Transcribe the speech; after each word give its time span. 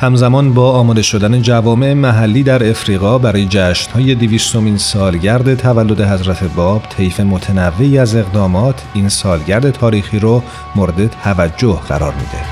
همزمان 0.00 0.54
با 0.54 0.72
آماده 0.72 1.02
شدن 1.02 1.42
جوامع 1.42 1.92
محلی 1.94 2.42
در 2.42 2.70
افریقا 2.70 3.18
برای 3.18 3.46
جشنهای 3.50 4.14
دویستمین 4.14 4.76
سالگرد 4.78 5.54
تولد 5.54 6.00
حضرت 6.00 6.44
باب 6.44 6.82
طیف 6.96 7.20
متنوعی 7.20 7.98
از 7.98 8.14
اقدامات 8.14 8.82
این 8.94 9.08
سالگرد 9.08 9.70
تاریخی 9.70 10.18
رو 10.18 10.42
مورد 10.76 11.10
توجه 11.24 11.80
قرار 11.88 12.14
میده. 12.14 12.44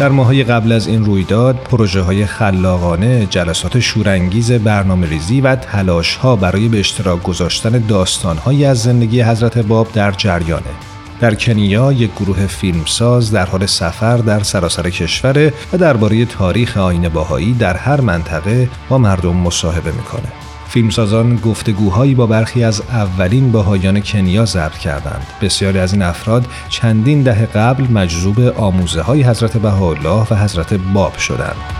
در 0.00 0.08
ماهای 0.08 0.44
قبل 0.44 0.72
از 0.72 0.86
این 0.86 1.04
رویداد 1.04 1.56
پروژه 1.56 2.00
های 2.00 2.26
خلاقانه، 2.26 3.26
جلسات 3.26 3.80
شورانگیز 3.80 4.52
برنامه 4.52 5.08
ریزی 5.08 5.40
و 5.40 5.56
تلاش 5.56 6.16
ها 6.16 6.36
برای 6.36 6.68
به 6.68 6.80
اشتراک 6.80 7.22
گذاشتن 7.22 7.70
داستان 7.88 8.38
از 8.66 8.82
زندگی 8.82 9.22
حضرت 9.22 9.58
باب 9.58 9.92
در 9.92 10.12
جریانه. 10.12 10.89
در 11.20 11.34
کنیا 11.34 11.92
یک 11.92 12.10
گروه 12.16 12.46
فیلمساز 12.46 13.30
در 13.30 13.46
حال 13.46 13.66
سفر 13.66 14.16
در 14.16 14.42
سراسر 14.42 14.90
کشور 14.90 15.52
و 15.72 15.78
درباره 15.78 16.24
تاریخ 16.24 16.76
آین 16.76 17.08
باهایی 17.08 17.52
در 17.52 17.76
هر 17.76 18.00
منطقه 18.00 18.68
با 18.88 18.98
مردم 18.98 19.36
مصاحبه 19.36 19.92
می‌کنه. 19.92 20.32
فیلمسازان 20.68 21.36
گفتگوهایی 21.36 22.14
با 22.14 22.26
برخی 22.26 22.64
از 22.64 22.80
اولین 22.80 23.52
باهایان 23.52 24.00
کنیا 24.00 24.44
ضبط 24.44 24.78
کردند. 24.78 25.26
بسیاری 25.42 25.78
از 25.78 25.92
این 25.92 26.02
افراد 26.02 26.46
چندین 26.68 27.22
دهه 27.22 27.46
قبل 27.46 27.84
مجذوب 27.92 28.40
آموزه 28.40 29.02
های 29.02 29.22
حضرت 29.22 29.56
بهاءالله 29.56 30.26
و 30.30 30.34
حضرت 30.34 30.74
باب 30.74 31.16
شدند. 31.16 31.79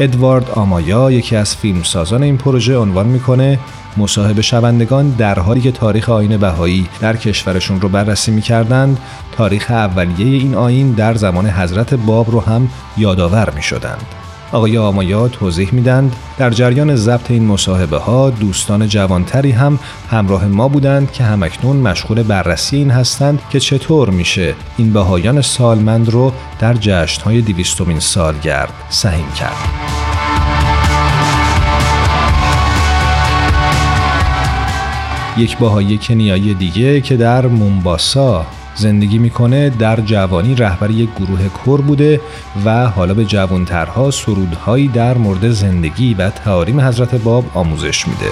ادوارد 0.00 0.50
آمایا 0.50 1.10
یکی 1.10 1.36
از 1.36 1.56
فیلمسازان 1.56 2.22
این 2.22 2.36
پروژه 2.36 2.76
عنوان 2.76 3.06
می‌کنه 3.06 3.58
مصاحبه 3.96 4.42
شوندگان 4.42 5.08
در 5.10 5.38
حالی 5.38 5.60
که 5.60 5.72
تاریخ 5.72 6.08
آین 6.08 6.36
بهایی 6.36 6.88
در 7.00 7.16
کشورشون 7.16 7.80
رو 7.80 7.88
بررسی 7.88 8.32
می‌کردند 8.32 8.98
تاریخ 9.32 9.70
اولیه 9.70 10.26
این 10.26 10.54
آین 10.54 10.92
در 10.92 11.14
زمان 11.14 11.46
حضرت 11.46 11.94
باب 11.94 12.30
رو 12.30 12.40
هم 12.40 12.68
یادآور 12.96 13.50
می‌شدند. 13.50 14.23
آقای 14.54 14.78
آمایا 14.78 15.28
توضیح 15.28 15.74
میدند 15.74 16.16
در 16.38 16.50
جریان 16.50 16.96
ضبط 16.96 17.30
این 17.30 17.46
مصاحبه 17.46 17.98
ها 17.98 18.30
دوستان 18.30 18.88
جوانتری 18.88 19.50
هم 19.50 19.78
همراه 20.10 20.46
ما 20.46 20.68
بودند 20.68 21.12
که 21.12 21.24
همکنون 21.24 21.76
مشغول 21.76 22.22
بررسی 22.22 22.76
این 22.76 22.90
هستند 22.90 23.42
که 23.50 23.60
چطور 23.60 24.10
میشه 24.10 24.54
این 24.76 24.92
بهایان 24.92 25.42
سالمند 25.42 26.08
رو 26.08 26.32
در 26.58 26.74
جشن 26.74 27.22
های 27.22 27.40
دیویستومین 27.40 28.00
سالگرد 28.00 28.72
سهیم 28.88 29.32
کرد. 29.38 29.56
یک 35.36 35.58
باهای 35.58 35.98
کنیایی 35.98 36.54
دیگه 36.54 37.00
که 37.00 37.16
در 37.16 37.46
مونباسا 37.46 38.46
زندگی 38.74 39.18
می‌کنه 39.18 39.70
در 39.70 40.00
جوانی 40.00 40.54
رهبر 40.54 40.90
یک 40.90 41.10
گروه 41.16 41.48
کر 41.64 41.80
بوده 41.80 42.20
و 42.64 42.86
حالا 42.86 43.14
به 43.14 43.24
جوانترها 43.24 44.10
سرودهایی 44.10 44.88
در 44.88 45.18
مورد 45.18 45.50
زندگی 45.50 46.14
و 46.14 46.30
تعاریم 46.30 46.80
حضرت 46.80 47.14
باب 47.14 47.44
آموزش 47.54 48.08
میده 48.08 48.30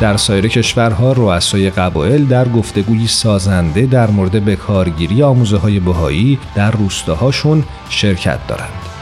در 0.00 0.16
سایر 0.16 0.48
کشورها 0.48 1.12
رؤسای 1.12 1.70
قبایل 1.70 2.26
در 2.26 2.48
گفتگوی 2.48 3.06
سازنده 3.06 3.86
در 3.86 4.10
مورد 4.10 4.44
بکارگیری 4.44 5.22
آموزه 5.22 5.56
های 5.56 5.80
بهایی 5.80 6.38
در 6.54 6.70
روستاهاشون 6.70 7.64
شرکت 7.88 8.46
دارند. 8.46 8.99